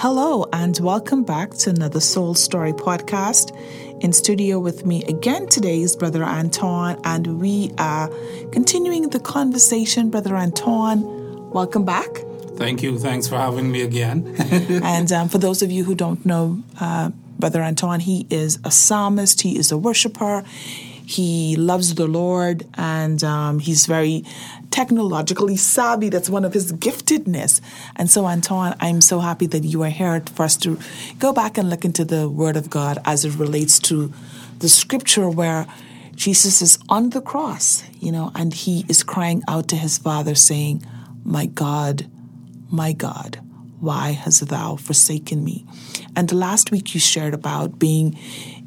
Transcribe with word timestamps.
Hello, 0.00 0.46
and 0.52 0.78
welcome 0.78 1.24
back 1.24 1.54
to 1.54 1.70
another 1.70 1.98
Soul 1.98 2.36
Story 2.36 2.72
podcast. 2.72 3.50
In 4.00 4.12
studio 4.12 4.60
with 4.60 4.86
me 4.86 5.02
again 5.06 5.48
today 5.48 5.80
is 5.80 5.96
Brother 5.96 6.22
Anton, 6.22 7.00
and 7.02 7.40
we 7.40 7.72
are 7.78 8.08
continuing 8.52 9.10
the 9.10 9.18
conversation. 9.18 10.08
Brother 10.08 10.36
Anton, 10.36 11.50
welcome 11.50 11.84
back. 11.84 12.06
Thank 12.54 12.80
you. 12.80 12.96
Thanks 12.96 13.26
for 13.26 13.38
having 13.38 13.72
me 13.72 13.82
again. 13.82 14.36
and 14.84 15.10
um, 15.10 15.28
for 15.28 15.38
those 15.38 15.62
of 15.62 15.72
you 15.72 15.82
who 15.82 15.96
don't 15.96 16.24
know 16.24 16.62
uh, 16.80 17.10
Brother 17.40 17.60
Anton, 17.60 17.98
he 17.98 18.24
is 18.30 18.60
a 18.64 18.70
psalmist, 18.70 19.40
he 19.40 19.58
is 19.58 19.72
a 19.72 19.76
worshiper, 19.76 20.44
he 21.08 21.56
loves 21.56 21.96
the 21.96 22.06
Lord, 22.06 22.68
and 22.74 23.24
um, 23.24 23.58
he's 23.58 23.86
very 23.86 24.24
technologically 24.70 25.56
savvy. 25.56 26.08
That's 26.08 26.30
one 26.30 26.44
of 26.44 26.54
his 26.54 26.72
giftedness. 26.72 27.60
And 27.96 28.10
so, 28.10 28.26
Antoine, 28.26 28.74
I'm 28.80 29.00
so 29.00 29.20
happy 29.20 29.46
that 29.46 29.64
you 29.64 29.82
are 29.82 29.90
here 29.90 30.22
for 30.34 30.44
us 30.44 30.56
to 30.58 30.78
go 31.18 31.32
back 31.32 31.58
and 31.58 31.70
look 31.70 31.84
into 31.84 32.04
the 32.04 32.28
Word 32.28 32.56
of 32.56 32.70
God 32.70 32.98
as 33.04 33.24
it 33.24 33.34
relates 33.36 33.78
to 33.80 34.12
the 34.58 34.68
scripture 34.68 35.28
where 35.28 35.66
Jesus 36.14 36.60
is 36.60 36.78
on 36.88 37.10
the 37.10 37.20
cross, 37.20 37.84
you 38.00 38.10
know, 38.10 38.32
and 38.34 38.52
he 38.52 38.84
is 38.88 39.04
crying 39.04 39.42
out 39.46 39.68
to 39.68 39.76
his 39.76 39.98
Father, 39.98 40.34
saying, 40.34 40.84
My 41.24 41.46
God, 41.46 42.10
my 42.70 42.92
God, 42.92 43.40
why 43.80 44.10
hast 44.10 44.48
thou 44.48 44.74
forsaken 44.76 45.44
me? 45.44 45.64
And 46.16 46.32
last 46.32 46.72
week 46.72 46.92
you 46.92 47.00
shared 47.00 47.34
about 47.34 47.78
being 47.78 48.18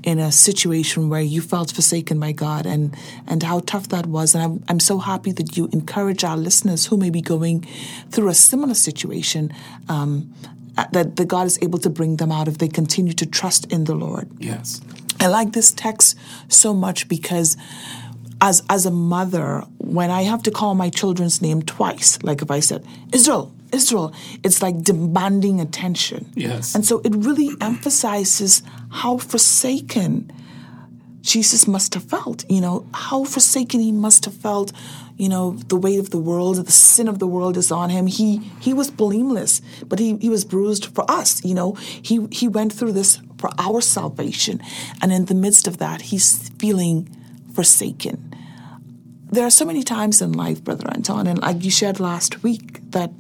in 0.04 0.20
a 0.20 0.32
situation 0.32 1.10
where 1.10 1.22
you 1.22 1.42
felt 1.42 1.72
forsaken 1.72 2.20
by 2.20 2.32
God 2.32 2.66
and, 2.66 2.96
and 3.28 3.44
how 3.44 3.60
tough 3.60 3.90
that 3.90 4.06
was. 4.06 4.34
And 4.34 4.44
I'm, 4.44 4.64
I'm 4.68 4.80
so 4.80 5.00
happy 5.00 5.32
that 5.34 5.56
you 5.58 5.70
encourage 5.72 6.24
our 6.24 6.38
listeners 6.38 6.88
who 6.88 6.98
may 6.98 7.10
be 7.10 7.22
going 7.22 7.68
through 8.10 8.30
a 8.30 8.34
similar 8.34 8.74
situation 8.74 9.54
um, 9.90 10.34
that, 10.92 11.16
that 11.16 11.28
God 11.28 11.46
is 11.48 11.60
able 11.62 11.80
to 11.80 11.90
bring 11.90 12.18
them 12.18 12.32
out 12.32 12.48
if 12.48 12.58
they 12.58 12.68
continue 12.68 13.14
to 13.14 13.26
trust 13.26 13.72
in 13.72 13.84
the 13.84 13.96
Lord. 13.96 14.30
Yes. 14.40 14.82
I 15.20 15.28
like 15.28 15.54
this 15.54 15.72
text 15.72 16.18
so 16.48 16.74
much 16.74 17.08
because 17.08 17.56
as 18.42 18.64
as 18.70 18.88
a 18.88 18.92
mother, 18.92 19.64
when 19.78 20.10
I 20.10 20.24
have 20.24 20.42
to 20.44 20.52
call 20.52 20.74
my 20.74 20.90
children's 20.90 21.42
name 21.44 21.62
twice, 21.62 22.22
like 22.24 22.42
if 22.42 22.50
I 22.50 22.60
said 22.60 22.84
Israel, 23.14 23.54
Israel, 23.72 24.14
it's 24.44 24.62
like 24.62 24.82
demanding 24.82 25.60
attention. 25.60 26.32
Yes. 26.36 26.76
And 26.76 26.86
so 26.86 27.02
it 27.04 27.14
really 27.16 27.50
emphasizes 27.62 28.64
how 28.90 29.18
forsaken 29.18 30.32
Jesus 31.22 31.68
must 31.68 31.94
have 31.94 32.04
felt, 32.04 32.50
you 32.50 32.60
know, 32.60 32.88
how 32.94 33.24
forsaken 33.24 33.80
he 33.80 33.92
must 33.92 34.26
have 34.26 34.34
felt, 34.34 34.74
you 35.18 35.30
know, 35.30 35.52
the 35.68 35.76
weight 35.76 36.00
of 36.00 36.10
the 36.10 36.18
world, 36.18 36.56
the 36.58 36.72
sin 36.72 37.08
of 37.08 37.20
the 37.20 37.28
world 37.28 37.58
is 37.58 37.72
on 37.72 37.92
him. 37.92 38.08
He 38.08 38.38
he 38.60 38.74
was 38.74 38.90
blameless, 38.90 39.62
but 39.86 40.00
he, 40.00 40.18
he 40.18 40.30
was 40.30 40.44
bruised 40.44 40.86
for 40.86 41.10
us, 41.10 41.44
you 41.46 41.54
know. 41.54 41.74
He 41.74 42.28
he 42.32 42.48
went 42.48 42.74
through 42.74 42.94
this 42.94 43.20
for 43.38 43.52
our 43.60 43.82
salvation. 43.82 44.62
And 45.02 45.12
in 45.12 45.26
the 45.26 45.36
midst 45.36 45.68
of 45.68 45.78
that, 45.78 46.02
he's 46.02 46.50
feeling 46.58 47.08
forsaken. 47.54 48.34
There 49.30 49.46
are 49.46 49.52
so 49.52 49.64
many 49.64 49.84
times 49.84 50.22
in 50.22 50.34
life, 50.34 50.64
Brother 50.64 50.88
Anton, 50.92 51.28
and 51.28 51.40
like 51.40 51.64
you 51.64 51.72
shared 51.72 52.00
last 52.00 52.44
week, 52.44 52.80
that 52.92 53.12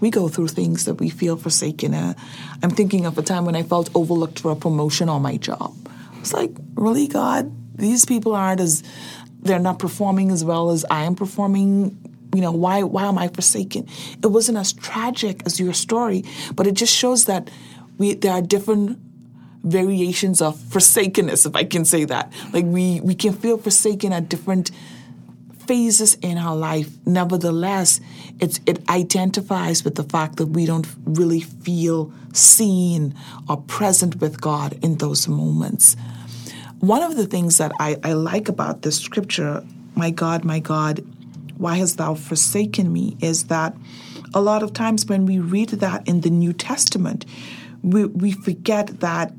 we 0.00 0.10
go 0.10 0.28
through 0.28 0.48
things 0.48 0.84
that 0.84 0.94
we 0.94 1.08
feel 1.08 1.36
forsaken. 1.36 1.94
Uh, 1.94 2.14
I'm 2.62 2.70
thinking 2.70 3.06
of 3.06 3.16
a 3.18 3.22
time 3.22 3.44
when 3.44 3.56
I 3.56 3.62
felt 3.62 3.90
overlooked 3.94 4.40
for 4.40 4.52
a 4.52 4.56
promotion 4.56 5.08
on 5.08 5.22
my 5.22 5.36
job. 5.36 5.74
It's 6.20 6.32
like, 6.32 6.50
really, 6.74 7.08
God, 7.08 7.52
these 7.76 8.04
people 8.04 8.34
aren't 8.34 8.60
as 8.60 8.82
they're 9.42 9.58
not 9.58 9.78
performing 9.78 10.30
as 10.30 10.44
well 10.44 10.70
as 10.70 10.84
I 10.90 11.04
am 11.04 11.14
performing. 11.14 11.96
You 12.34 12.40
know, 12.42 12.52
why 12.52 12.82
why 12.82 13.04
am 13.04 13.16
I 13.18 13.28
forsaken? 13.28 13.86
It 14.22 14.26
wasn't 14.26 14.58
as 14.58 14.72
tragic 14.72 15.42
as 15.46 15.60
your 15.60 15.72
story, 15.72 16.24
but 16.54 16.66
it 16.66 16.74
just 16.74 16.94
shows 16.94 17.26
that 17.26 17.50
we 17.96 18.14
there 18.14 18.32
are 18.32 18.42
different 18.42 18.98
variations 19.62 20.42
of 20.42 20.56
forsakenness, 20.56 21.46
if 21.46 21.56
I 21.56 21.64
can 21.64 21.84
say 21.84 22.04
that. 22.04 22.32
Like 22.52 22.64
we 22.64 23.00
we 23.00 23.14
can 23.14 23.32
feel 23.32 23.58
forsaken 23.58 24.12
at 24.12 24.28
different 24.28 24.70
phases 25.66 26.14
in 26.22 26.38
our 26.38 26.56
life. 26.56 26.90
Nevertheless, 27.06 28.00
it's, 28.40 28.60
it 28.66 28.88
identifies 28.88 29.84
with 29.84 29.94
the 29.94 30.04
fact 30.04 30.36
that 30.36 30.46
we 30.46 30.66
don't 30.66 30.86
really 31.04 31.40
feel 31.40 32.12
seen 32.32 33.14
or 33.48 33.56
present 33.62 34.20
with 34.20 34.40
God 34.40 34.78
in 34.82 34.96
those 34.96 35.28
moments. 35.28 35.96
One 36.80 37.02
of 37.02 37.16
the 37.16 37.26
things 37.26 37.58
that 37.58 37.72
I, 37.80 37.96
I 38.04 38.12
like 38.12 38.48
about 38.48 38.82
this 38.82 39.00
scripture, 39.00 39.64
my 39.94 40.10
God, 40.10 40.44
my 40.44 40.58
God, 40.58 41.04
why 41.56 41.76
hast 41.76 41.96
thou 41.96 42.14
forsaken 42.14 42.92
me, 42.92 43.16
is 43.20 43.44
that 43.44 43.74
a 44.34 44.40
lot 44.40 44.62
of 44.62 44.74
times 44.74 45.06
when 45.06 45.24
we 45.24 45.38
read 45.38 45.70
that 45.70 46.06
in 46.06 46.20
the 46.20 46.30
New 46.30 46.52
Testament, 46.52 47.24
we, 47.82 48.04
we 48.04 48.32
forget 48.32 49.00
that 49.00 49.32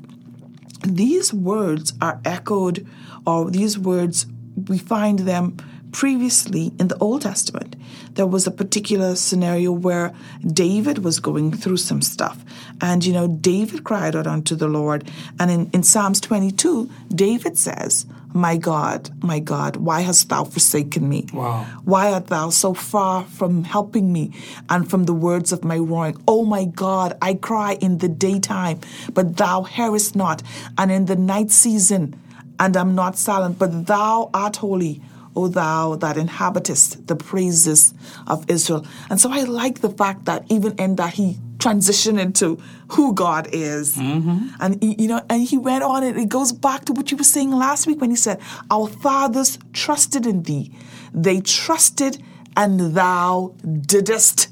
these 0.82 1.32
words 1.32 1.92
are 2.00 2.20
echoed, 2.24 2.86
or 3.26 3.50
these 3.50 3.78
words, 3.78 4.26
we 4.68 4.78
find 4.78 5.20
them 5.20 5.56
previously 5.92 6.72
in 6.78 6.88
the 6.88 6.98
Old 6.98 7.22
Testament, 7.22 7.76
there 8.14 8.26
was 8.26 8.46
a 8.46 8.50
particular 8.50 9.14
scenario 9.14 9.72
where 9.72 10.12
David 10.46 10.98
was 10.98 11.20
going 11.20 11.52
through 11.52 11.76
some 11.76 12.02
stuff. 12.02 12.44
And, 12.80 13.04
you 13.04 13.12
know, 13.12 13.28
David 13.28 13.84
cried 13.84 14.16
out 14.16 14.26
unto 14.26 14.54
the 14.54 14.68
Lord. 14.68 15.08
And 15.38 15.50
in, 15.50 15.70
in 15.72 15.82
Psalms 15.82 16.20
22, 16.20 16.90
David 17.14 17.56
says, 17.56 18.06
My 18.32 18.56
God, 18.56 19.10
my 19.22 19.38
God, 19.38 19.76
why 19.76 20.00
hast 20.00 20.28
thou 20.28 20.44
forsaken 20.44 21.08
me? 21.08 21.26
Wow. 21.32 21.64
Why 21.84 22.12
art 22.12 22.26
thou 22.26 22.50
so 22.50 22.74
far 22.74 23.24
from 23.24 23.64
helping 23.64 24.12
me 24.12 24.32
and 24.68 24.88
from 24.88 25.04
the 25.04 25.14
words 25.14 25.52
of 25.52 25.64
my 25.64 25.78
roaring? 25.78 26.20
Oh 26.26 26.44
my 26.44 26.64
God, 26.64 27.16
I 27.22 27.34
cry 27.34 27.74
in 27.80 27.98
the 27.98 28.08
daytime, 28.08 28.80
but 29.12 29.36
thou 29.36 29.62
hearest 29.62 30.16
not, 30.16 30.42
and 30.76 30.90
in 30.90 31.06
the 31.06 31.16
night 31.16 31.50
season, 31.50 32.20
and 32.60 32.76
i 32.76 32.80
am 32.80 32.94
not 32.94 33.16
silent, 33.16 33.58
but 33.58 33.86
thou 33.86 34.30
art 34.34 34.56
holy. 34.56 35.00
O 35.38 35.46
thou 35.46 35.94
that 35.96 36.16
inhabitest 36.16 37.06
the 37.06 37.16
praises 37.30 37.94
of 38.26 38.38
Israel. 38.50 38.84
And 39.08 39.20
so 39.20 39.30
I 39.30 39.42
like 39.44 39.76
the 39.86 39.90
fact 39.90 40.24
that 40.24 40.40
even 40.50 40.72
in 40.84 40.96
that 40.96 41.14
he 41.14 41.38
transitioned 41.58 42.20
into 42.20 42.58
who 42.94 43.14
God 43.14 43.48
is. 43.52 43.96
Mm-hmm. 43.96 44.48
And 44.60 44.82
you 44.82 45.08
know, 45.08 45.20
and 45.28 45.42
he 45.42 45.58
went 45.58 45.84
on 45.84 46.02
and 46.02 46.18
it 46.18 46.28
goes 46.28 46.52
back 46.52 46.84
to 46.86 46.92
what 46.92 47.10
you 47.10 47.16
were 47.16 47.30
saying 47.36 47.52
last 47.52 47.86
week 47.86 48.00
when 48.00 48.10
he 48.10 48.16
said, 48.16 48.40
Our 48.70 48.88
fathers 48.88 49.58
trusted 49.72 50.26
in 50.26 50.42
thee. 50.42 50.72
They 51.12 51.40
trusted 51.40 52.22
and 52.56 52.94
thou 52.94 53.54
didst 53.94 54.48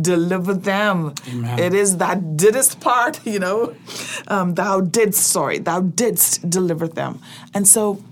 deliver 0.00 0.54
them. 0.54 1.14
Amen. 1.28 1.58
It 1.58 1.74
is 1.74 1.98
that 1.98 2.36
didst 2.36 2.80
part, 2.80 3.24
you 3.26 3.38
know. 3.38 3.74
Um, 4.28 4.54
thou 4.54 4.80
didst, 4.80 5.22
sorry, 5.36 5.58
thou 5.58 5.80
didst 5.80 6.48
deliver 6.48 6.88
them. 6.88 7.20
And 7.54 7.68
so 7.68 8.02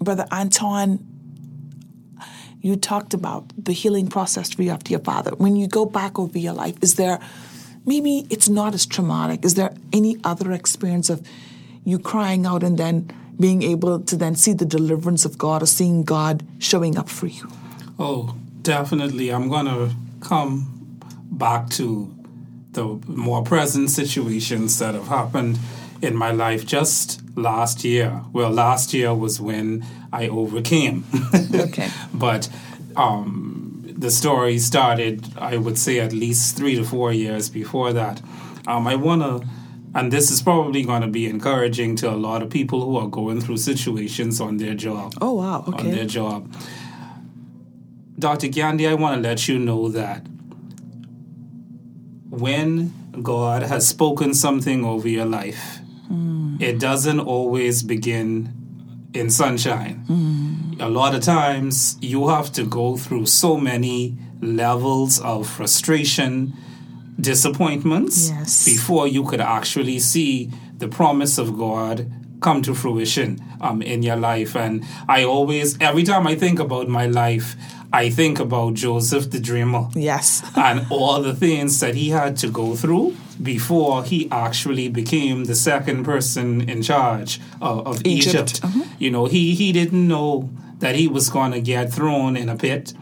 Brother 0.00 0.26
Anton, 0.30 1.06
you 2.62 2.76
talked 2.76 3.14
about 3.14 3.52
the 3.56 3.72
healing 3.72 4.08
process 4.08 4.52
for 4.52 4.62
you 4.62 4.70
after 4.70 4.90
your 4.90 5.00
father. 5.00 5.32
When 5.36 5.56
you 5.56 5.68
go 5.68 5.84
back 5.84 6.18
over 6.18 6.38
your 6.38 6.54
life, 6.54 6.76
is 6.82 6.94
there 6.94 7.20
maybe 7.84 8.26
it's 8.30 8.48
not 8.48 8.74
as 8.74 8.86
traumatic? 8.86 9.44
Is 9.44 9.54
there 9.54 9.74
any 9.92 10.16
other 10.24 10.52
experience 10.52 11.10
of 11.10 11.26
you 11.84 11.98
crying 11.98 12.46
out 12.46 12.62
and 12.62 12.78
then 12.78 13.10
being 13.38 13.62
able 13.62 14.00
to 14.00 14.16
then 14.16 14.34
see 14.34 14.52
the 14.52 14.66
deliverance 14.66 15.24
of 15.24 15.38
God 15.38 15.62
or 15.62 15.66
seeing 15.66 16.02
God 16.02 16.46
showing 16.58 16.98
up 16.98 17.08
for 17.08 17.26
you? 17.26 17.50
Oh, 17.98 18.34
definitely. 18.62 19.30
I'm 19.30 19.48
going 19.48 19.66
to 19.66 19.94
come 20.20 20.98
back 21.30 21.70
to 21.70 22.14
the 22.72 22.84
more 23.06 23.42
present 23.42 23.90
situations 23.90 24.78
that 24.78 24.94
have 24.94 25.08
happened 25.08 25.58
in 26.02 26.16
my 26.16 26.30
life 26.30 26.66
just 26.66 27.20
last 27.36 27.84
year. 27.84 28.22
Well, 28.32 28.50
last 28.50 28.94
year 28.94 29.14
was 29.14 29.40
when 29.40 29.84
I 30.12 30.28
overcame. 30.28 31.04
Okay. 31.54 31.88
but 32.14 32.48
um, 32.96 33.84
the 33.96 34.10
story 34.10 34.58
started, 34.58 35.26
I 35.36 35.56
would 35.56 35.78
say, 35.78 36.00
at 36.00 36.12
least 36.12 36.56
three 36.56 36.74
to 36.76 36.84
four 36.84 37.12
years 37.12 37.48
before 37.48 37.92
that. 37.92 38.20
Um, 38.66 38.86
I 38.86 38.96
want 38.96 39.22
to, 39.22 39.48
and 39.94 40.12
this 40.12 40.30
is 40.30 40.42
probably 40.42 40.82
going 40.82 41.02
to 41.02 41.08
be 41.08 41.26
encouraging 41.28 41.96
to 41.96 42.10
a 42.10 42.16
lot 42.16 42.42
of 42.42 42.50
people 42.50 42.84
who 42.84 42.96
are 42.96 43.08
going 43.08 43.40
through 43.40 43.58
situations 43.58 44.40
on 44.40 44.56
their 44.56 44.74
job. 44.74 45.14
Oh, 45.20 45.32
wow. 45.34 45.64
Okay. 45.68 45.88
On 45.88 45.90
their 45.90 46.06
job. 46.06 46.52
Dr. 48.18 48.48
Ghandi, 48.48 48.88
I 48.88 48.94
want 48.94 49.22
to 49.22 49.28
let 49.28 49.48
you 49.48 49.58
know 49.58 49.88
that 49.88 50.26
when 52.28 52.92
God 53.22 53.62
has 53.62 53.88
spoken 53.88 54.34
something 54.34 54.84
over 54.84 55.08
your 55.08 55.26
life, 55.26 55.78
it 56.60 56.78
doesn't 56.80 57.20
always 57.20 57.82
begin 57.82 58.52
in 59.14 59.30
sunshine. 59.30 60.04
A 60.80 60.88
lot 60.88 61.14
of 61.14 61.22
times 61.22 61.96
you 62.00 62.28
have 62.28 62.50
to 62.52 62.64
go 62.64 62.96
through 62.96 63.26
so 63.26 63.56
many 63.56 64.16
levels 64.40 65.20
of 65.20 65.46
frustration, 65.48 66.52
disappointments 67.20 68.30
Yes. 68.30 68.64
before 68.64 69.06
you 69.06 69.24
could 69.24 69.40
actually 69.40 69.98
see 69.98 70.50
the 70.78 70.88
promise 70.88 71.38
of 71.38 71.56
God 71.58 72.10
come 72.40 72.62
to 72.62 72.74
fruition 72.74 73.38
um, 73.60 73.82
in 73.82 74.02
your 74.02 74.16
life. 74.16 74.56
And 74.56 74.82
I 75.08 75.24
always, 75.24 75.76
every 75.80 76.02
time 76.04 76.26
I 76.26 76.34
think 76.34 76.58
about 76.58 76.88
my 76.88 77.06
life, 77.06 77.54
I 77.92 78.10
think 78.10 78.38
about 78.38 78.74
Joseph 78.74 79.30
the 79.30 79.40
dreamer 79.40 79.88
Yes. 79.94 80.42
and 80.56 80.86
all 80.90 81.22
the 81.22 81.34
things 81.34 81.80
that 81.80 81.94
he 81.94 82.10
had 82.10 82.36
to 82.38 82.48
go 82.48 82.76
through 82.76 83.16
before 83.42 84.04
he 84.04 84.28
actually 84.30 84.88
became 84.88 85.44
the 85.44 85.54
second 85.54 86.04
person 86.04 86.68
in 86.68 86.82
charge 86.82 87.40
of, 87.60 87.86
of 87.86 88.06
Egypt. 88.06 88.34
Egypt. 88.34 88.62
Mm-hmm. 88.62 88.94
You 88.98 89.10
know, 89.10 89.26
he, 89.26 89.54
he 89.54 89.72
didn't 89.72 90.06
know 90.06 90.50
that 90.78 90.94
he 90.94 91.08
was 91.08 91.30
going 91.30 91.52
to 91.52 91.60
get 91.60 91.92
thrown 91.92 92.36
in 92.36 92.48
a 92.48 92.56
pit. 92.56 92.92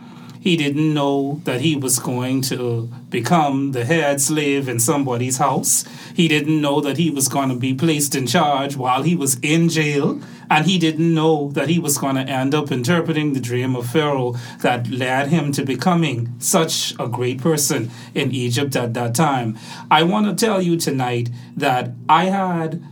He 0.40 0.56
didn't 0.56 0.94
know 0.94 1.40
that 1.44 1.60
he 1.60 1.76
was 1.76 1.98
going 1.98 2.42
to 2.42 2.88
become 3.10 3.72
the 3.72 3.84
head 3.84 4.20
slave 4.20 4.68
in 4.68 4.78
somebody's 4.78 5.38
house. 5.38 5.84
He 6.14 6.28
didn't 6.28 6.60
know 6.60 6.80
that 6.80 6.96
he 6.96 7.10
was 7.10 7.28
going 7.28 7.48
to 7.48 7.56
be 7.56 7.74
placed 7.74 8.14
in 8.14 8.26
charge 8.26 8.76
while 8.76 9.02
he 9.02 9.16
was 9.16 9.38
in 9.40 9.68
jail. 9.68 10.20
And 10.50 10.64
he 10.64 10.78
didn't 10.78 11.14
know 11.14 11.50
that 11.50 11.68
he 11.68 11.78
was 11.78 11.98
going 11.98 12.16
to 12.16 12.22
end 12.22 12.54
up 12.54 12.72
interpreting 12.72 13.34
the 13.34 13.40
dream 13.40 13.76
of 13.76 13.90
Pharaoh 13.90 14.34
that 14.60 14.88
led 14.88 15.28
him 15.28 15.52
to 15.52 15.64
becoming 15.64 16.34
such 16.38 16.94
a 16.98 17.06
great 17.06 17.42
person 17.42 17.90
in 18.14 18.32
Egypt 18.32 18.74
at 18.74 18.94
that 18.94 19.14
time. 19.14 19.58
I 19.90 20.04
want 20.04 20.26
to 20.26 20.46
tell 20.46 20.62
you 20.62 20.78
tonight 20.78 21.28
that 21.56 21.90
I 22.08 22.26
had 22.26 22.82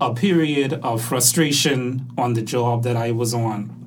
a 0.00 0.12
period 0.14 0.74
of 0.74 1.02
frustration 1.02 2.06
on 2.18 2.34
the 2.34 2.42
job 2.42 2.82
that 2.82 2.96
I 2.96 3.10
was 3.10 3.32
on 3.32 3.77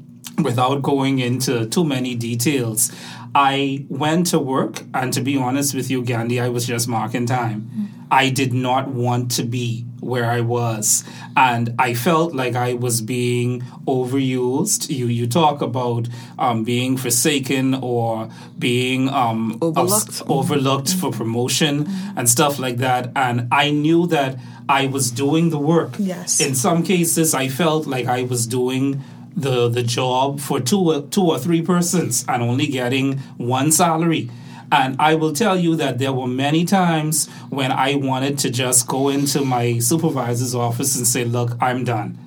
without 0.44 0.82
going 0.82 1.20
into 1.20 1.66
too 1.68 1.84
many 1.84 2.16
details, 2.16 2.92
I 3.34 3.86
went 3.90 4.28
to 4.28 4.40
work, 4.40 4.82
and 4.94 5.14
to 5.14 5.22
be 5.22 5.38
honest 5.38 5.74
with 5.74 5.90
you, 5.90 6.04
Ghandi, 6.04 6.42
I 6.42 6.50
was 6.50 6.66
just 6.66 6.88
marking 6.88 7.26
time. 7.26 7.90
I 8.12 8.30
did 8.30 8.52
not 8.54 8.90
want 8.90 9.32
to 9.38 9.44
be 9.44 9.86
where 10.02 10.26
I 10.26 10.42
was, 10.42 11.06
and 11.38 11.74
I 11.80 11.94
felt 11.94 12.34
like 12.36 12.56
I 12.56 12.74
was 12.74 13.00
being 13.02 13.62
overused. 13.88 14.90
You 14.90 15.06
you 15.08 15.28
talk 15.28 15.62
about 15.62 16.10
um, 16.38 16.64
being 16.66 16.98
forsaken 16.98 17.76
or 17.76 18.30
being 18.60 19.08
um, 19.10 19.58
Overlooked. 19.62 20.24
overlooked 20.28 20.94
for 20.94 21.12
promotion 21.12 21.88
and 22.18 22.30
stuff 22.30 22.60
like 22.60 22.78
that, 22.78 23.12
and 23.16 23.48
I 23.50 23.72
knew 23.72 24.08
that 24.08 24.38
I 24.68 24.88
was 24.88 25.12
doing 25.12 25.50
the 25.50 25.60
work. 25.60 25.96
Yes. 25.98 26.42
In 26.42 26.56
some 26.56 26.84
cases, 26.84 27.34
I 27.34 27.48
felt 27.48 27.88
like 27.88 28.08
I 28.08 28.24
was 28.24 28.46
doing 28.48 29.02
the 29.36 29.70
the 29.70 29.84
job 29.84 30.40
for 30.40 30.60
two 30.60 31.08
two 31.12 31.24
or 31.24 31.40
three 31.40 31.62
persons 31.62 32.26
and 32.28 32.42
only 32.42 32.68
getting 32.68 33.18
one 33.38 33.72
salary. 33.72 34.30
And 34.74 34.96
I 35.00 35.16
will 35.16 35.34
tell 35.34 35.58
you 35.58 35.76
that 35.76 36.00
there 36.00 36.14
were 36.14 36.28
many 36.28 36.64
times 36.64 37.28
when 37.50 37.74
I 37.74 37.96
wanted 37.96 38.40
to 38.40 38.50
just 38.50 38.88
go 38.88 39.10
into 39.10 39.44
my 39.44 39.80
supervisor's 39.80 40.56
office 40.56 40.96
and 40.96 41.06
say, 41.06 41.26
"Look, 41.26 41.58
I'm 41.62 41.84
done. 41.84 42.18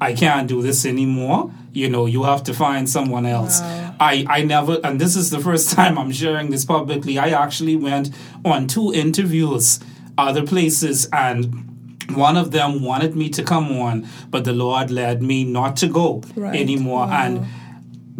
I 0.00 0.12
can't 0.12 0.46
do 0.46 0.60
this 0.60 0.84
anymore. 0.84 1.50
You 1.72 1.88
know, 1.88 2.04
you 2.06 2.24
have 2.24 2.42
to 2.44 2.54
find 2.54 2.88
someone 2.88 3.24
else." 3.24 3.60
I 4.00 4.26
I 4.28 4.42
never, 4.42 4.78
and 4.84 5.00
this 5.00 5.16
is 5.16 5.30
the 5.30 5.40
first 5.40 5.70
time 5.76 5.98
I'm 5.98 6.12
sharing 6.12 6.50
this 6.50 6.64
publicly. 6.64 7.18
I 7.18 7.28
actually 7.30 7.76
went 7.76 8.10
on 8.44 8.66
two 8.66 8.92
interviews, 8.92 9.80
other 10.18 10.46
places, 10.46 11.08
and 11.12 11.73
one 12.12 12.36
of 12.36 12.50
them 12.50 12.82
wanted 12.82 13.14
me 13.16 13.28
to 13.30 13.42
come 13.42 13.70
on, 13.72 14.06
but 14.30 14.44
the 14.44 14.52
Lord 14.52 14.90
led 14.90 15.22
me 15.22 15.44
not 15.44 15.76
to 15.78 15.86
go 15.86 16.22
Right. 16.36 16.60
anymore. 16.60 17.08
And 17.10 17.46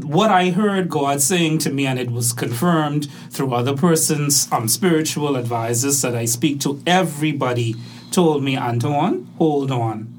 what 0.03 0.31
I 0.31 0.51
heard 0.51 0.89
God 0.89 1.21
saying 1.21 1.59
to 1.59 1.71
me, 1.71 1.87
and 1.87 1.99
it 1.99 2.11
was 2.11 2.33
confirmed 2.33 3.09
through 3.31 3.53
other 3.53 3.77
persons, 3.77 4.49
um, 4.51 4.69
spiritual 4.69 5.37
advisors 5.37 6.03
that 6.03 6.15
I 6.15 6.25
speak 6.25 6.61
to, 6.61 6.81
everybody 6.87 7.77
told 8.11 8.43
me, 8.43 8.57
Anton, 8.57 9.29
hold 9.39 9.71
on. 9.71 10.14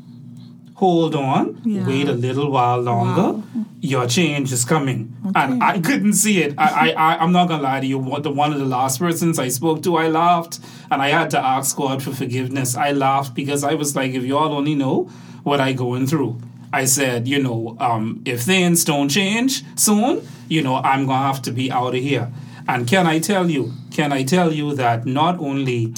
Hold 0.76 1.16
on, 1.16 1.62
Yeah. 1.64 1.88
wait 1.88 2.10
a 2.10 2.12
little 2.14 2.52
while 2.52 2.82
longer. 2.82 3.42
Your 3.80 4.08
change 4.08 4.52
is 4.52 4.66
coming, 4.66 5.16
and 5.34 5.64
I 5.64 5.80
couldn't 5.80 6.14
see 6.14 6.42
it. 6.44 6.54
I, 6.58 6.92
I, 6.92 7.14
I, 7.14 7.18
I'm 7.24 7.32
not 7.32 7.48
gonna 7.48 7.64
lie 7.64 7.80
to 7.80 7.86
you. 7.88 7.98
What 7.98 8.24
the 8.24 8.32
one 8.32 8.52
of 8.52 8.60
the 8.60 8.66
last 8.66 9.00
persons 9.00 9.40
I 9.40 9.48
spoke 9.50 9.84
to, 9.84 9.96
I 9.96 10.10
laughed, 10.10 10.60
and 10.92 11.02
I 11.02 11.10
had 11.10 11.30
to 11.30 11.40
ask 11.40 11.78
God 11.78 12.04
for 12.04 12.12
forgiveness. 12.12 12.76
I 12.76 12.92
laughed 12.92 13.36
because 13.36 13.64
I 13.64 13.76
was 13.76 13.96
like, 13.96 14.12
if 14.14 14.24
y'all 14.24 14.54
only 14.54 14.76
know 14.76 15.04
what 15.44 15.62
I 15.62 15.72
going 15.74 16.08
through. 16.08 16.40
I 16.74 16.84
said, 16.86 17.26
you 17.26 17.42
know, 17.42 17.78
um, 17.80 18.22
if 18.26 18.42
things 18.42 18.84
don't 18.84 19.08
change 19.08 19.64
soon, 19.80 20.28
you 20.50 20.62
know, 20.62 20.76
I'm 20.76 21.06
gonna 21.06 21.26
have 21.28 21.42
to 21.44 21.52
be 21.52 21.72
out 21.72 21.96
of 21.96 22.02
here. 22.02 22.30
And 22.68 22.86
can 22.86 23.08
I 23.08 23.20
tell 23.20 23.50
you? 23.50 23.72
Can 23.92 24.12
I 24.12 24.24
tell 24.24 24.52
you 24.52 24.76
that 24.76 25.06
not 25.06 25.40
only 25.40 25.94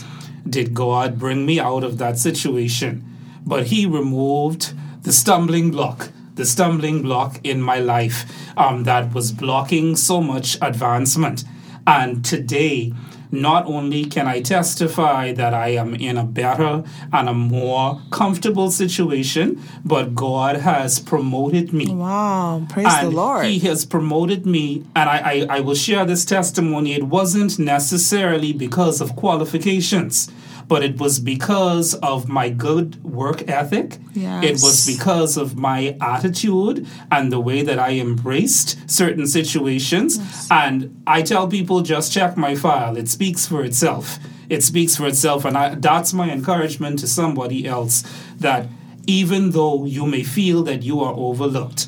did 0.48 0.76
God 0.76 1.18
bring 1.18 1.46
me 1.48 1.60
out 1.60 1.84
of 1.84 1.98
that 1.98 2.20
situation, 2.20 3.04
but 3.48 3.68
He 3.68 3.86
removed 3.86 4.74
the 5.04 5.14
stumbling 5.14 5.72
block, 5.72 6.10
the 6.36 6.46
stumbling 6.46 7.02
block 7.02 7.40
in 7.44 7.62
my 7.62 7.80
life 7.80 8.26
um, 8.58 8.84
that 8.84 9.14
was 9.14 9.32
blocking 9.32 9.96
so 9.96 10.22
much 10.22 10.58
advancement. 10.62 11.44
And 11.86 12.24
today, 12.26 12.94
not 13.32 13.66
only 13.66 14.06
can 14.06 14.28
I 14.28 14.42
testify 14.42 15.34
that 15.34 15.54
I 15.54 15.70
am 15.70 15.96
in 15.96 16.18
a 16.18 16.24
better 16.24 16.84
and 17.12 17.30
a 17.30 17.34
more 17.34 18.02
comfortable 18.10 18.72
situation, 18.72 19.62
but 19.84 20.16
God 20.16 20.58
has 20.58 21.00
promoted 21.00 21.74
me 21.74 21.94
Wow. 21.94 22.66
Praise 22.70 22.88
and 22.90 23.08
the 23.08 23.16
Lord. 23.16 23.46
He 23.46 23.60
has 23.60 23.86
promoted 23.86 24.46
me, 24.46 24.84
and 24.96 25.10
I, 25.10 25.18
I, 25.50 25.58
I 25.58 25.60
will 25.60 25.76
share 25.76 26.06
this 26.06 26.26
testimony. 26.26 26.94
It 26.94 27.04
wasn't 27.04 27.60
necessarily 27.60 28.54
because 28.54 29.02
of 29.02 29.16
qualifications, 29.16 30.30
but 30.68 30.84
it 30.84 31.00
was 31.00 31.20
because 31.20 31.94
of 31.96 32.28
my 32.28 32.50
good 32.50 33.02
work 33.04 33.48
ethic. 33.50 33.98
It 34.44 34.54
was 34.54 34.86
because 34.86 35.38
of 35.38 35.56
my 35.56 35.98
attitude 36.02 36.88
and 37.12 37.32
the 37.32 37.40
way 37.40 37.62
that 37.62 37.80
I 37.80 37.92
embraced 37.92 38.90
certain 38.90 39.28
situations. 39.28 40.18
Yes. 40.18 40.48
And 40.52 41.02
I 41.08 41.22
tell 41.22 41.48
people 41.48 41.82
just 41.82 42.12
check 42.12 42.36
my 42.36 42.56
file, 42.56 42.98
it 42.98 43.08
speaks 43.08 43.46
for 43.48 43.64
itself. 43.64 44.20
It 44.50 44.64
speaks 44.64 44.96
for 44.96 45.08
itself, 45.08 45.44
and 45.44 45.58
I, 45.58 45.76
that's 45.76 46.14
my 46.14 46.32
encouragement 46.32 47.00
to 47.00 47.08
somebody 47.08 47.68
else 47.68 48.04
that 48.38 48.68
even 49.06 49.52
though 49.52 49.84
you 49.84 50.06
may 50.06 50.24
feel 50.24 50.64
that 50.64 50.84
you 50.84 51.02
are 51.02 51.14
overlooked, 51.14 51.88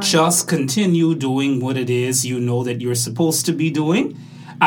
just 0.00 0.48
continue 0.48 1.14
doing 1.14 1.60
what 1.60 1.76
it 1.76 1.90
is 1.90 2.24
you 2.24 2.40
know 2.40 2.64
that 2.64 2.80
you're 2.80 2.94
supposed 2.94 3.44
to 3.44 3.52
be 3.52 3.70
doing 3.70 4.18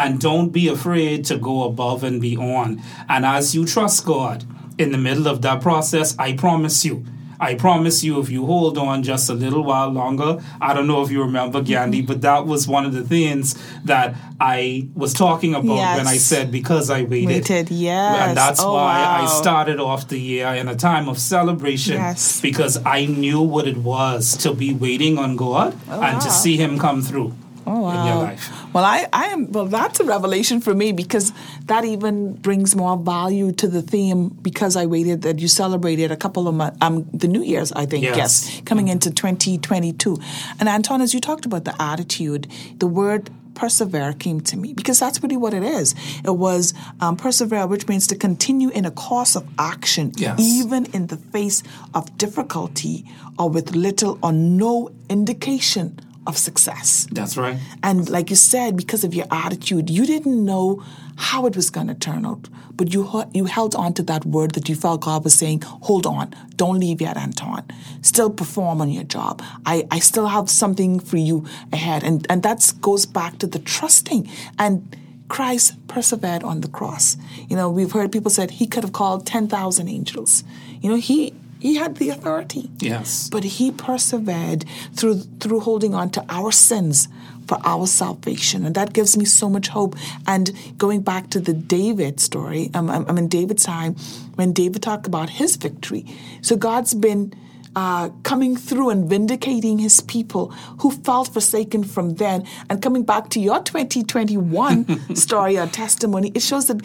and 0.02 0.20
don't 0.20 0.50
be 0.50 0.68
afraid 0.68 1.26
to 1.26 1.36
go 1.38 1.64
above 1.64 2.04
and 2.04 2.22
beyond. 2.22 2.72
And 3.10 3.26
as 3.26 3.56
you 3.56 3.66
trust 3.66 4.06
God 4.06 4.44
in 4.78 4.92
the 4.92 4.98
middle 5.08 5.28
of 5.28 5.42
that 5.42 5.62
process, 5.62 6.16
I 6.20 6.34
promise 6.34 6.86
you, 6.86 7.04
I 7.40 7.54
promise 7.54 8.04
you, 8.04 8.20
if 8.20 8.32
you 8.32 8.48
hold 8.48 8.80
on 8.80 9.04
just 9.04 9.30
a 9.30 9.34
little 9.36 9.64
while 9.64 9.90
longer, 9.90 10.32
I 10.60 10.74
don't 10.74 10.88
know 10.88 11.04
if 11.04 11.12
you 11.12 11.22
remember 11.22 11.62
Ghandi, 11.62 12.02
but 12.12 12.22
that 12.22 12.48
was 12.48 12.68
one 12.68 12.84
of 12.90 12.94
the 12.94 13.04
things 13.04 13.56
that 13.86 14.16
I 14.42 14.88
was 14.96 15.14
talking 15.14 15.54
about 15.54 15.98
when 15.98 16.08
I 16.08 16.18
said 16.18 16.52
because 16.52 16.90
I 16.90 17.04
waited. 17.04 17.28
Waited, 17.28 17.70
yes. 17.70 18.28
And 18.30 18.38
that's 18.38 18.60
Oh, 18.60 18.74
why 18.74 18.96
I 19.22 19.28
started 19.28 19.80
off 19.80 20.08
the 20.08 20.20
year 20.20 20.48
in 20.48 20.68
a 20.68 20.76
time 20.76 21.08
of 21.08 21.20
celebration 21.20 21.98
Yes. 21.98 22.42
because 22.42 22.74
I 22.84 23.06
knew 23.06 23.40
what 23.42 23.68
it 23.68 23.78
was 23.78 24.36
to 24.38 24.50
be 24.54 24.74
waiting 24.74 25.20
on 25.20 25.36
God 25.36 25.78
oh, 25.92 26.02
and 26.02 26.20
to 26.22 26.32
see 26.32 26.58
Him 26.58 26.80
come 26.80 27.04
through 27.04 27.34
Oh, 27.70 27.90
in 27.90 28.06
your 28.08 28.16
life. 28.16 28.50
Well, 28.78 28.86
I, 28.86 29.08
I 29.12 29.26
am. 29.30 29.52
Well, 29.52 29.66
that's 29.66 30.00
a 30.00 30.04
revelation 30.04 30.62
for 30.62 30.72
me 30.76 30.92
because 30.92 31.34
that 31.66 31.84
even 31.84 32.34
brings 32.34 32.76
more 32.76 32.96
value 32.96 33.52
to 33.54 33.68
the 33.68 33.82
theme. 33.82 34.30
Because 34.30 34.76
I 34.76 34.86
waited 34.86 35.24
that 35.24 35.40
you 35.40 35.48
celebrated 35.48 36.12
a 36.12 36.16
couple 36.16 36.48
of 36.48 36.54
months, 36.54 36.78
um, 36.82 37.10
the 37.12 37.28
New 37.28 37.42
Year's, 37.42 37.72
I 37.72 37.88
think. 37.88 38.04
Yes. 38.04 38.18
Yes, 38.18 38.62
coming 38.66 38.88
into 38.90 39.10
2022. 39.10 40.20
And 40.60 40.70
Anton, 40.70 41.02
as 41.02 41.12
you 41.12 41.20
talked 41.20 41.48
about 41.48 41.66
the 41.66 41.74
attitude, 41.82 42.46
the 42.78 42.86
word 42.86 43.32
persevere 43.56 44.14
came 44.14 44.42
to 44.42 44.56
me 44.56 44.74
because 44.74 45.00
that's 45.00 45.24
really 45.24 45.38
what 45.38 45.56
it 45.56 45.64
is. 45.64 45.96
It 46.24 46.36
was 46.38 46.76
um, 47.02 47.18
persevere, 47.18 47.66
which 47.66 47.88
means 47.88 48.06
to 48.08 48.16
continue 48.16 48.70
in 48.70 48.86
a 48.86 48.92
course 48.92 49.36
of 49.36 49.44
action, 49.58 50.12
Yes. 50.18 50.40
even 50.40 50.86
in 50.94 51.08
the 51.08 51.18
face 51.18 51.64
of 51.96 52.16
difficulty 52.20 53.06
or 53.40 53.50
with 53.50 53.76
little 53.76 54.20
or 54.22 54.32
no 54.32 54.92
indication 55.10 56.00
of 56.28 56.38
success. 56.38 57.08
That's 57.12 57.38
right. 57.38 57.58
And 57.82 58.10
like 58.10 58.30
you 58.30 58.36
said, 58.36 58.76
because 58.78 59.04
of 59.04 59.16
your 59.16 59.26
attitude, 59.32 59.90
you 59.90 60.06
didn't 60.06 60.44
know 60.46 60.84
how 61.16 61.48
it 61.48 61.56
was 61.56 61.70
going 61.72 61.88
to 61.88 61.96
turn 61.96 62.26
out, 62.26 62.48
but 62.76 62.94
you 62.94 63.10
you 63.34 63.46
held 63.46 63.74
on 63.74 63.94
to 63.96 64.04
that 64.04 64.26
word 64.26 64.52
that 64.52 64.70
you 64.70 64.76
felt 64.76 65.02
God 65.02 65.24
was 65.24 65.34
saying, 65.34 65.62
"Hold 65.88 66.06
on, 66.06 66.36
don't 66.56 66.80
leave 66.80 67.02
yet, 67.02 67.18
Anton. 67.18 67.64
Still 68.02 68.30
perform 68.30 68.82
on 68.82 68.90
your 68.92 69.04
job. 69.04 69.42
I, 69.66 69.88
I 69.90 70.00
still 70.00 70.28
have 70.28 70.50
something 70.50 71.00
for 71.00 71.18
you 71.18 71.46
ahead." 71.74 72.04
And 72.04 72.28
and 72.30 72.44
that 72.44 72.72
goes 72.82 73.06
back 73.06 73.40
to 73.40 73.48
the 73.48 73.60
trusting 73.60 74.30
and. 74.60 74.96
Christ 75.30 75.76
persevered 75.90 76.42
on 76.42 76.62
the 76.62 76.70
cross. 76.70 77.18
You 77.50 77.58
know, 77.58 77.70
we've 77.70 77.92
heard 77.92 78.14
people 78.14 78.32
said 78.32 78.50
he 78.50 78.66
could 78.66 78.86
have 78.86 78.94
called 78.94 79.26
10,000 79.26 79.90
angels. 79.90 80.46
You 80.80 80.90
know, 80.90 80.96
he 80.96 81.34
he 81.60 81.76
had 81.76 81.98
the 81.98 82.10
authority. 82.10 82.70
Yes. 82.80 83.30
But 83.30 83.44
he 83.44 83.72
persevered 83.72 84.66
through 84.94 85.22
through 85.40 85.62
holding 85.62 85.94
on 85.94 86.10
to 86.12 86.26
our 86.30 86.52
sins 86.52 87.08
for 87.48 87.58
our 87.64 87.88
salvation, 87.88 88.66
and 88.66 88.76
that 88.76 88.94
gives 88.94 89.16
me 89.16 89.26
so 89.26 89.50
much 89.50 89.70
hope. 89.70 89.96
And 90.26 90.52
going 90.78 91.02
back 91.02 91.30
to 91.32 91.40
the 91.40 91.54
David 91.54 92.20
story, 92.20 92.70
um, 92.74 92.90
I'm, 92.90 93.06
I'm 93.08 93.18
in 93.18 93.28
David's 93.30 93.64
time 93.64 93.96
when 94.36 94.54
David 94.54 94.82
talked 94.82 95.08
about 95.08 95.30
his 95.30 95.56
victory. 95.56 96.06
So 96.42 96.56
God's 96.58 96.94
been 96.94 97.34
uh, 97.78 98.10
coming 98.24 98.56
through 98.56 98.90
and 98.90 99.08
vindicating 99.08 99.78
his 99.78 100.02
people 100.02 100.48
who 100.80 100.90
felt 100.90 101.32
forsaken 101.32 101.84
from 101.84 102.16
then. 102.16 102.44
And 102.72 102.82
coming 102.82 103.04
back 103.04 103.30
to 103.30 103.40
your 103.40 103.62
2021 103.62 105.16
story 105.16 105.60
or 105.60 105.68
testimony, 105.68 106.32
it 106.34 106.42
shows 106.42 106.68
that 106.68 106.82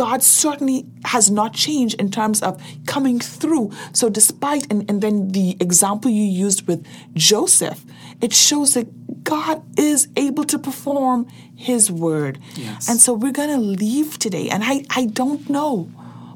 God 0.00 0.22
certainly 0.22 0.86
has 1.04 1.30
not 1.30 1.52
changed 1.52 2.00
in 2.00 2.10
terms 2.10 2.42
of 2.42 2.58
coming 2.86 3.20
through. 3.20 3.70
So, 3.92 4.08
despite, 4.08 4.66
and, 4.72 4.88
and 4.88 5.02
then 5.02 5.28
the 5.32 5.58
example 5.60 6.10
you 6.10 6.24
used 6.24 6.66
with 6.66 6.86
Joseph, 7.12 7.84
it 8.22 8.32
shows 8.32 8.72
that 8.72 8.88
God 9.24 9.62
is 9.78 10.08
able 10.16 10.44
to 10.44 10.58
perform 10.58 11.28
his 11.54 11.92
word. 11.92 12.38
Yes. 12.54 12.88
And 12.88 12.98
so, 12.98 13.12
we're 13.12 13.30
going 13.30 13.50
to 13.50 13.58
leave 13.58 14.18
today. 14.18 14.48
And 14.48 14.64
I, 14.64 14.86
I 14.88 15.04
don't 15.04 15.50
know 15.50 15.82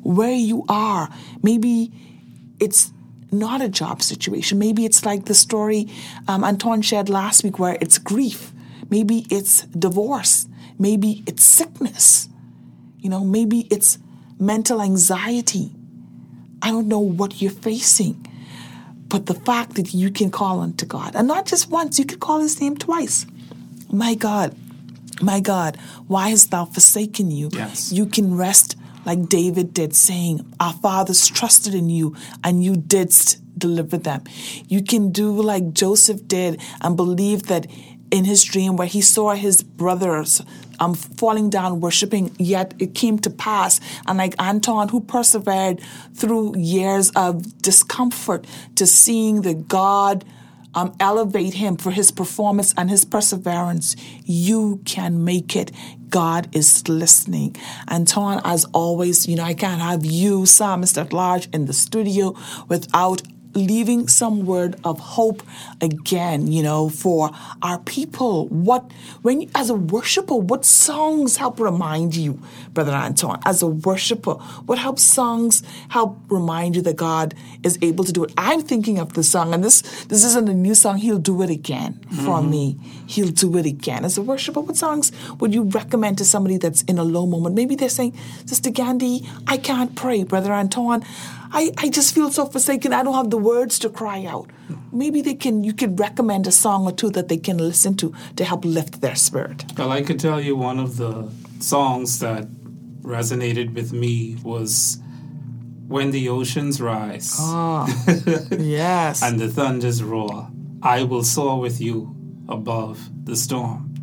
where 0.03 0.35
you 0.35 0.67
are. 0.69 1.09
Maybe 1.43 1.91
it's 2.61 2.93
not 3.33 3.63
a 3.63 3.69
job 3.71 4.03
situation. 4.03 4.59
Maybe 4.59 4.85
it's 4.85 5.07
like 5.07 5.25
the 5.25 5.35
story 5.35 5.89
um, 6.29 6.45
Anton 6.45 6.83
shared 6.83 7.09
last 7.09 7.43
week 7.43 7.59
where 7.59 7.79
it's 7.81 7.97
grief. 7.97 8.53
Maybe 8.91 9.25
it's 9.31 9.63
divorce. 9.63 10.49
Maybe 10.79 11.25
it's 11.27 11.43
sickness. 11.43 12.29
You 13.05 13.11
know, 13.11 13.23
maybe 13.23 13.69
it's 13.71 13.99
mental 14.41 14.81
anxiety. 14.81 15.71
I 16.63 16.71
don't 16.71 16.89
know 16.89 17.01
what 17.01 17.43
you're 17.43 17.51
facing. 17.51 18.27
But 19.09 19.27
the 19.27 19.35
fact 19.35 19.75
that 19.75 19.93
you 19.93 20.11
can 20.11 20.31
call 20.31 20.61
unto 20.61 20.87
God, 20.87 21.15
and 21.15 21.29
not 21.29 21.45
just 21.45 21.69
once, 21.69 21.99
you 21.99 22.07
can 22.07 22.19
call 22.19 22.41
his 22.41 22.59
name 22.63 22.79
twice. 22.79 23.27
My 23.93 24.15
God, 24.15 24.57
my 25.21 25.41
God, 25.41 25.77
why 26.07 26.31
hast 26.31 26.51
thou 26.51 26.65
forsaken 26.65 27.31
you? 27.31 27.51
Yes. 27.53 27.93
You 27.93 28.07
can 28.07 28.39
rest 28.39 28.75
like 29.05 29.29
David 29.29 29.75
did, 29.75 29.95
saying, 29.95 30.41
Our 30.59 30.73
fathers 30.73 31.27
trusted 31.27 31.75
in 31.75 31.91
you, 31.91 32.17
and 32.43 32.65
you 32.65 32.75
didst 32.75 33.39
deliver 33.59 33.99
them. 33.99 34.25
You 34.67 34.83
can 34.83 35.13
do 35.13 35.31
like 35.31 35.75
Joseph 35.75 36.27
did 36.27 36.59
and 36.81 36.97
believe 36.97 37.49
that 37.49 37.67
in 38.11 38.25
his 38.25 38.43
dream 38.45 38.77
where 38.77 38.87
he 38.87 39.03
saw 39.03 39.35
his 39.35 39.63
brothers 39.63 40.41
um, 40.81 40.95
falling 40.95 41.51
down 41.51 41.81
worshiping, 41.81 42.35
yet 42.39 42.75
it 42.79 42.95
came 42.95 43.19
to 43.21 43.31
pass. 43.31 43.81
And 44.07 44.19
like 44.19 44.35
Anton, 44.39 44.89
who 44.89 45.01
persevered 45.01 45.81
through 46.15 46.57
years 46.57 47.11
of 47.11 47.61
discomfort 47.63 48.47
to 48.77 48.87
seeing 48.87 49.43
the 49.43 49.55
God 49.55 50.25
um, 50.75 50.95
elevate 50.99 51.55
him 51.55 51.77
for 51.77 51.91
his 51.91 52.11
performance 52.11 52.75
and 52.77 52.91
his 52.91 53.05
perseverance, 53.05 53.97
you 54.25 54.81
can 54.85 55.25
make 55.25 55.57
it. 55.57 55.71
God 56.09 56.49
is 56.55 56.87
listening. 56.89 57.57
Anton, 57.89 58.41
as 58.45 58.65
always, 58.67 59.27
you 59.27 59.37
know, 59.37 59.43
I 59.43 59.55
can't 59.55 59.81
have 59.81 60.05
you, 60.05 60.47
psalmist 60.47 60.97
at 60.99 61.13
large, 61.13 61.49
in 61.53 61.67
the 61.67 61.73
studio 61.73 62.37
without 62.69 63.23
leaving 63.55 64.09
some 64.09 64.45
word 64.47 64.77
of 64.85 64.99
hope 64.99 65.43
again, 65.81 66.51
you 66.51 66.63
know, 66.63 66.89
for 66.89 67.31
our 67.63 67.79
people. 67.81 68.49
What, 68.49 68.91
when 69.23 69.43
you, 69.43 69.51
as 69.55 69.71
a 69.71 69.75
worshiper, 69.75 70.35
what 70.35 70.65
songs 70.65 71.37
help 71.37 71.61
remind 71.61 72.17
you, 72.17 72.41
Brother 72.73 72.93
Anton, 72.93 73.41
as 73.45 73.63
a 73.63 73.67
worshiper, 73.67 74.35
what 74.67 74.79
helps 74.79 75.03
songs 75.03 75.63
help 75.89 76.19
remind 76.29 76.77
you 76.77 76.83
that 76.83 76.97
God 76.97 77.35
is 77.63 77.79
able 77.83 78.05
to 78.05 78.13
do 78.13 78.25
it? 78.25 78.33
I'm 78.37 78.61
thinking 78.61 78.99
of 78.99 79.13
the 79.15 79.23
song, 79.23 79.55
and 79.55 79.63
this, 79.63 79.83
this 80.07 80.25
isn't 80.25 80.49
a 80.49 80.55
new 80.55 80.75
song, 80.75 80.99
He'll 80.99 81.19
do 81.19 81.43
it 81.43 81.51
again 81.51 82.01
for 82.11 82.39
mm-hmm. 82.39 82.51
me. 82.51 82.79
He'll 83.07 83.29
do 83.29 83.57
it 83.57 83.67
again. 83.67 84.05
As 84.05 84.19
a 84.19 84.23
worshiper, 84.23 84.61
what 84.61 84.77
songs 84.77 85.13
would 85.41 85.55
you 85.55 85.65
recommend 85.65 86.19
to 86.19 86.25
somebody 86.25 86.57
that's 86.57 86.83
in 86.83 86.99
a 86.99 87.05
low 87.05 87.27
moment? 87.27 87.55
Maybe 87.55 87.75
they're 87.75 87.89
saying, 87.89 88.17
Sister 88.47 88.71
Ghandi, 88.71 89.27
I 89.47 89.57
can't 89.57 89.95
pray, 89.95 90.25
Brother 90.25 90.53
Anton. 90.53 91.05
I, 91.55 91.71
I 91.79 91.89
just 91.89 92.15
feel 92.15 92.31
so 92.33 92.47
forsaken. 92.47 92.93
I 92.93 93.03
don't 93.05 93.15
have 93.15 93.31
the 93.31 93.39
words 93.39 93.79
to 93.81 93.89
cry 93.89 94.25
out. 94.25 94.51
Maybe 94.93 95.23
they 95.23 95.35
can 95.35 95.63
you 95.63 95.73
could 95.73 95.99
recommend 96.01 96.47
a 96.47 96.53
song 96.53 96.85
or 96.85 96.93
two 96.93 97.11
that 97.11 97.29
they 97.29 97.37
can 97.39 97.59
listen 97.59 97.97
to 97.99 98.13
to 98.37 98.45
help 98.45 98.65
lift 98.65 99.01
their 99.01 99.15
spirit. 99.15 99.65
Well, 99.79 99.93
I 99.93 100.03
could 100.03 100.19
tell 100.19 100.41
you 100.41 100.57
one 100.57 100.79
of 100.81 100.97
the 100.97 101.31
songs 101.61 102.19
that 102.19 102.49
resonated 103.03 103.75
with 103.75 103.93
me 103.93 104.37
was 104.43 104.99
When 105.87 106.11
the 106.11 106.29
Oceans 106.29 106.81
Rise 106.81 107.37
ah, 107.39 107.87
Yes. 108.51 109.23
and 109.23 109.39
the 109.39 109.49
Thunders 109.49 110.03
Roar. 110.03 110.49
I 110.83 111.03
will 111.05 111.23
soar 111.25 111.61
with 111.61 111.81
you 111.81 112.15
above 112.49 113.09
the 113.25 113.37
storm. 113.37 113.95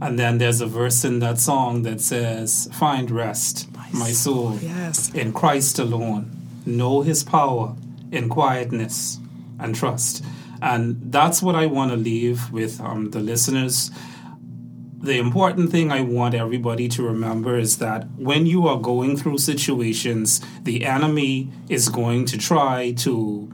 And 0.00 0.18
then 0.18 0.38
there's 0.38 0.60
a 0.60 0.66
verse 0.66 1.04
in 1.04 1.20
that 1.20 1.38
song 1.38 1.82
that 1.82 2.00
says, 2.00 2.68
Find 2.72 3.10
rest, 3.10 3.68
my 3.92 4.10
soul, 4.12 4.58
yes. 4.60 5.10
in 5.14 5.32
Christ 5.32 5.78
alone. 5.78 6.35
Know 6.66 7.02
his 7.02 7.24
power 7.24 7.76
in 8.10 8.28
quietness 8.28 9.18
and 9.58 9.74
trust. 9.74 10.24
And 10.60 11.12
that's 11.12 11.42
what 11.42 11.54
I 11.54 11.66
want 11.66 11.90
to 11.92 11.96
leave 11.96 12.50
with 12.50 12.80
um, 12.80 13.10
the 13.10 13.20
listeners. 13.20 13.90
The 14.98 15.18
important 15.18 15.70
thing 15.70 15.92
I 15.92 16.00
want 16.00 16.34
everybody 16.34 16.88
to 16.88 17.02
remember 17.02 17.58
is 17.58 17.78
that 17.78 18.08
when 18.16 18.46
you 18.46 18.66
are 18.66 18.78
going 18.78 19.16
through 19.16 19.38
situations, 19.38 20.40
the 20.62 20.84
enemy 20.84 21.52
is 21.68 21.88
going 21.88 22.24
to 22.26 22.38
try 22.38 22.92
to 22.98 23.52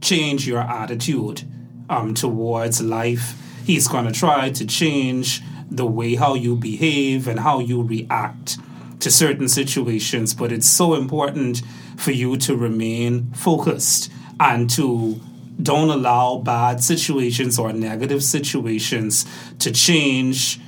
change 0.00 0.46
your 0.46 0.60
attitude 0.60 1.42
um, 1.88 2.14
towards 2.14 2.82
life. 2.82 3.40
He's 3.64 3.88
going 3.88 4.04
to 4.04 4.12
try 4.12 4.50
to 4.50 4.66
change 4.66 5.42
the 5.70 5.86
way 5.86 6.14
how 6.14 6.34
you 6.34 6.56
behave 6.56 7.26
and 7.26 7.40
how 7.40 7.58
you 7.60 7.82
react 7.82 8.58
to 9.00 9.10
certain 9.10 9.48
situations. 9.48 10.34
But 10.34 10.52
it's 10.52 10.68
so 10.68 10.94
important 10.94 11.62
for 11.96 12.12
you 12.12 12.36
to 12.38 12.56
remain 12.56 13.32
focused 13.32 14.10
and 14.38 14.68
to 14.70 15.20
don't 15.62 15.90
allow 15.90 16.38
bad 16.38 16.82
situations 16.82 17.58
or 17.58 17.72
negative 17.72 18.22
situations 18.22 19.24
to 19.58 19.72
change 19.72 20.60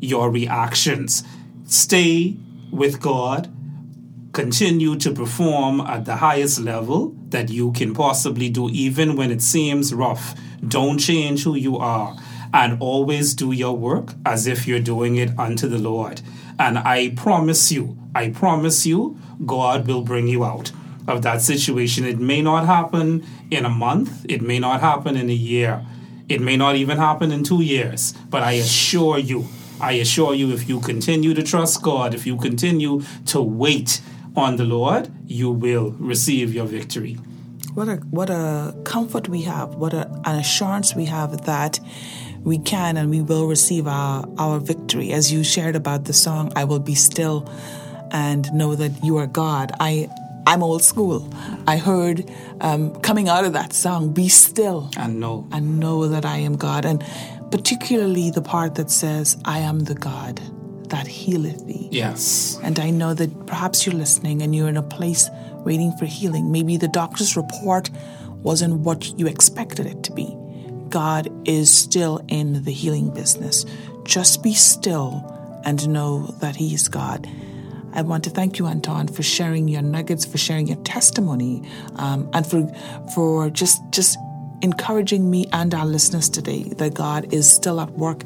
your 0.00 0.30
reactions. 0.30 1.24
Stay 1.66 2.36
with 2.70 3.00
God 3.00 3.52
continue 4.32 4.96
to 4.96 5.10
perform 5.12 5.80
at 5.80 6.04
the 6.04 6.16
highest 6.16 6.60
level 6.60 7.14
that 7.30 7.50
you 7.50 7.72
can 7.72 7.94
possibly 7.94 8.48
do, 8.48 8.68
even 8.70 9.16
when 9.16 9.30
it 9.30 9.42
seems 9.42 9.92
rough. 9.92 10.34
Don't 10.66 10.98
change 10.98 11.44
who 11.44 11.56
you 11.56 11.78
are 11.78 12.16
and 12.52 12.80
always 12.80 13.34
do 13.34 13.52
your 13.52 13.76
work 13.76 14.14
as 14.24 14.46
if 14.46 14.66
you're 14.66 14.80
doing 14.80 15.16
it 15.16 15.30
unto 15.38 15.68
the 15.68 15.78
Lord. 15.78 16.20
And 16.60 16.78
I 16.78 17.08
promise 17.16 17.72
you, 17.72 17.96
I 18.14 18.28
promise 18.28 18.84
you, 18.84 19.18
God 19.46 19.86
will 19.86 20.02
bring 20.02 20.28
you 20.28 20.44
out 20.44 20.70
of 21.08 21.22
that 21.22 21.40
situation. 21.40 22.04
It 22.04 22.18
may 22.18 22.42
not 22.42 22.66
happen 22.66 23.24
in 23.50 23.64
a 23.64 23.70
month, 23.70 24.26
it 24.28 24.42
may 24.42 24.58
not 24.58 24.82
happen 24.82 25.16
in 25.16 25.30
a 25.30 25.40
year, 25.52 25.82
it 26.28 26.42
may 26.42 26.58
not 26.58 26.76
even 26.76 26.98
happen 26.98 27.32
in 27.32 27.44
two 27.44 27.62
years, 27.62 28.12
but 28.28 28.42
I 28.42 28.52
assure 28.52 29.18
you, 29.18 29.46
I 29.80 29.92
assure 29.92 30.34
you, 30.34 30.52
if 30.52 30.68
you 30.68 30.80
continue 30.80 31.32
to 31.32 31.42
trust 31.42 31.80
God, 31.82 32.12
if 32.12 32.26
you 32.26 32.36
continue 32.36 33.02
to 33.28 33.40
wait 33.40 34.02
on 34.36 34.56
the 34.56 34.64
Lord, 34.64 35.10
you 35.26 35.50
will 35.50 35.92
receive 35.92 36.52
your 36.52 36.66
victory. 36.66 37.14
What 37.72 37.88
a 37.88 37.96
what 38.10 38.28
a 38.28 38.74
comfort 38.84 39.30
we 39.30 39.42
have, 39.42 39.76
what 39.76 39.94
a, 39.94 40.06
an 40.26 40.36
assurance 40.36 40.94
we 40.94 41.06
have 41.06 41.46
that 41.46 41.80
we 42.42 42.58
can 42.58 42.96
and 42.96 43.10
we 43.10 43.20
will 43.20 43.46
receive 43.46 43.86
our, 43.86 44.24
our 44.38 44.58
victory. 44.58 45.12
As 45.12 45.32
you 45.32 45.44
shared 45.44 45.76
about 45.76 46.04
the 46.04 46.12
song, 46.12 46.52
I 46.56 46.64
will 46.64 46.78
be 46.78 46.94
still 46.94 47.48
and 48.10 48.52
know 48.52 48.74
that 48.74 49.04
you 49.04 49.18
are 49.18 49.26
God. 49.26 49.72
I 49.80 50.08
I'm 50.46 50.62
old 50.62 50.82
school. 50.82 51.28
I 51.66 51.76
heard 51.76 52.28
um, 52.60 52.98
coming 53.02 53.28
out 53.28 53.44
of 53.44 53.52
that 53.52 53.72
song, 53.72 54.12
"Be 54.12 54.28
still 54.28 54.90
And 54.96 55.20
know. 55.20 55.46
and 55.52 55.78
know 55.78 56.08
that 56.08 56.24
I 56.24 56.38
am 56.38 56.56
God," 56.56 56.84
and 56.84 57.04
particularly 57.50 58.30
the 58.30 58.42
part 58.42 58.74
that 58.76 58.90
says, 58.90 59.36
"I 59.44 59.58
am 59.58 59.80
the 59.80 59.94
God 59.94 60.40
that 60.88 61.06
healeth 61.06 61.66
thee." 61.66 61.88
Yes. 61.92 62.58
And 62.62 62.80
I 62.80 62.90
know 62.90 63.14
that 63.14 63.46
perhaps 63.46 63.84
you're 63.84 63.94
listening 63.94 64.42
and 64.42 64.56
you're 64.56 64.68
in 64.68 64.78
a 64.78 64.82
place 64.82 65.28
waiting 65.64 65.92
for 65.98 66.06
healing. 66.06 66.50
Maybe 66.50 66.78
the 66.78 66.88
doctor's 66.88 67.36
report 67.36 67.90
wasn't 68.42 68.80
what 68.80 69.18
you 69.18 69.26
expected 69.26 69.86
it 69.86 70.02
to 70.04 70.12
be. 70.12 70.34
God 70.90 71.30
is 71.48 71.70
still 71.76 72.20
in 72.28 72.64
the 72.64 72.72
healing 72.72 73.12
business. 73.12 73.64
Just 74.04 74.42
be 74.42 74.54
still 74.54 75.24
and 75.64 75.88
know 75.88 76.26
that 76.40 76.56
He 76.56 76.74
is 76.74 76.88
God. 76.88 77.28
I 77.92 78.02
want 78.02 78.24
to 78.24 78.30
thank 78.30 78.58
you, 78.58 78.66
Anton, 78.66 79.08
for 79.08 79.22
sharing 79.22 79.68
your 79.68 79.82
nuggets, 79.82 80.24
for 80.24 80.38
sharing 80.38 80.68
your 80.68 80.78
testimony, 80.78 81.68
um, 81.96 82.30
and 82.32 82.46
for 82.46 82.68
for 83.14 83.50
just 83.50 83.82
just 83.90 84.16
encouraging 84.62 85.30
me 85.30 85.46
and 85.52 85.74
our 85.74 85.86
listeners 85.86 86.28
today 86.28 86.64
that 86.76 86.94
God 86.94 87.32
is 87.32 87.50
still 87.50 87.80
at 87.80 87.90
work 87.92 88.24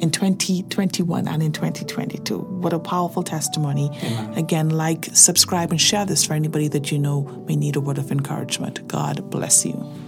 in 0.00 0.10
2021 0.10 1.28
and 1.28 1.42
in 1.42 1.52
2022. 1.52 2.38
What 2.38 2.72
a 2.72 2.78
powerful 2.78 3.22
testimony. 3.22 3.90
Again, 4.36 4.70
like, 4.70 5.08
subscribe, 5.12 5.70
and 5.70 5.80
share 5.80 6.06
this 6.06 6.24
for 6.24 6.34
anybody 6.34 6.68
that 6.68 6.90
you 6.90 6.98
know 6.98 7.22
may 7.46 7.56
need 7.56 7.76
a 7.76 7.80
word 7.80 7.98
of 7.98 8.10
encouragement. 8.10 8.86
God 8.88 9.30
bless 9.30 9.64
you. 9.64 9.99